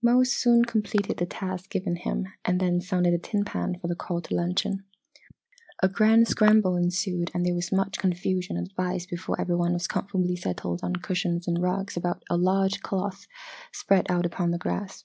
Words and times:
Mose 0.00 0.32
soon 0.34 0.64
completed 0.64 1.18
the 1.18 1.26
task 1.26 1.68
given 1.68 1.94
him 1.96 2.26
and 2.42 2.58
then 2.58 2.80
sounded 2.80 3.12
a 3.12 3.18
tin 3.18 3.44
pan 3.44 3.78
for 3.78 3.86
the 3.86 3.94
call 3.94 4.22
to 4.22 4.34
luncheon. 4.34 4.82
A 5.82 5.90
grand 5.90 6.26
scramble 6.26 6.74
ensued 6.76 7.30
and 7.34 7.44
there 7.44 7.52
was 7.52 7.70
much 7.70 7.98
confusion 7.98 8.56
and 8.56 8.66
advice 8.68 9.04
before 9.04 9.38
every 9.38 9.56
one 9.56 9.74
was 9.74 9.86
comfortably 9.86 10.36
settled 10.36 10.80
on 10.82 10.96
cushions 10.96 11.46
and 11.46 11.60
rugs 11.60 11.98
about 11.98 12.22
a 12.30 12.38
large 12.38 12.80
cloth 12.80 13.26
spread 13.72 14.10
out 14.10 14.24
upon 14.24 14.52
the 14.52 14.58
grass. 14.58 15.04